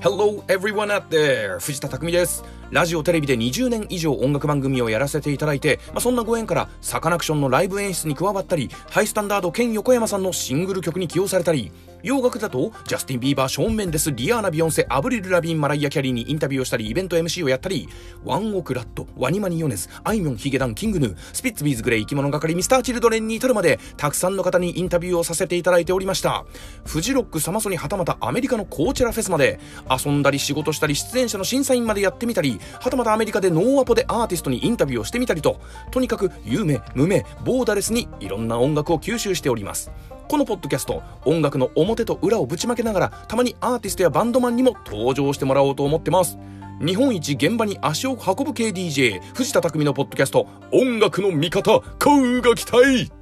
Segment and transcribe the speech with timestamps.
[0.00, 1.58] Hello everyone out there!
[1.58, 2.44] 藤田匠です。
[2.70, 11.72] ラジオテレビで20年以上音楽番組をやらせていただいて、まあ、そんなご縁からサカナクションのライブ演出に加わったり、ハイスタンダード、健横山さんのシングル曲に起用されたり、
[12.02, 17.88] 洋楽だとジャスティン・ビーバー、ショーン・メンデス、リアーナ・ビヨンセ、アブリル・ラビン、マライア・キャリーにインタビューをしたり、イベント MC をやったり、
[18.24, 26.44] ワンオク、RAD、WANIMA に米津、あいみょん、ヒゲダン、 King Gnu、スピッツ、B'z、GLAY、いきものがかり、ミスター・チルドレンに至るまで、たくさんの方にインタビューをさせていただいておりました。
[26.84, 29.58] フジロック、サマソニ、はたまたアメリカのコーチェラフェスまで、
[29.90, 35.60] 遊んだり仕事したり出演者の審査員までやってみたり、はたまたアメリカでノーアポでアーティストにインタビューをしてみたりと、
[35.90, 39.90] とにかく有名、無名、ボーダレスにいろんな音楽を吸収しております。
[40.28, 46.38] このポッドキャスト音楽の表と裏をぶちまけながらたまにアーティストやバンドマンにも登場してもらおうと思ってます。
[46.80, 51.80] 日本一現場に足を運ぶ系 DJ 藤田匠のポッドキャスト音楽の味方、
[52.38, 53.17] うが期待